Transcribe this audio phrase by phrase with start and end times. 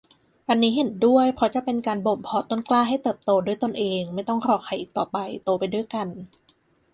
[0.49, 6.07] อันนี้เห็นด้วยเพราะจะเป็นการบ่มเพาะต้นกล้าให้เติบโตด้วยตนเอง ไม่ต้องรอใครอีกต่อไป โตไปด้วยกัน